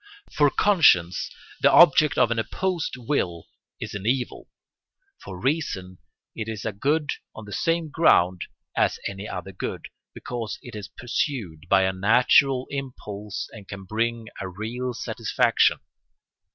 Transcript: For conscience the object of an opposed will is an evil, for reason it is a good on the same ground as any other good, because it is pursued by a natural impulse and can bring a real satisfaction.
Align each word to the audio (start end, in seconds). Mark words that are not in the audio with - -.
For 0.31 0.49
conscience 0.49 1.29
the 1.61 1.71
object 1.71 2.17
of 2.17 2.31
an 2.31 2.39
opposed 2.39 2.95
will 2.97 3.45
is 3.79 3.93
an 3.93 4.07
evil, 4.07 4.49
for 5.23 5.39
reason 5.39 5.99
it 6.33 6.47
is 6.49 6.65
a 6.65 6.71
good 6.71 7.11
on 7.35 7.45
the 7.45 7.53
same 7.53 7.91
ground 7.91 8.41
as 8.75 8.97
any 9.07 9.29
other 9.29 9.51
good, 9.51 9.89
because 10.15 10.57
it 10.63 10.73
is 10.75 10.87
pursued 10.87 11.67
by 11.69 11.83
a 11.83 11.93
natural 11.93 12.65
impulse 12.71 13.47
and 13.51 13.67
can 13.67 13.83
bring 13.83 14.25
a 14.39 14.49
real 14.49 14.95
satisfaction. 14.95 15.77